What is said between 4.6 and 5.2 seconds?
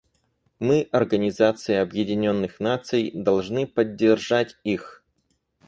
их.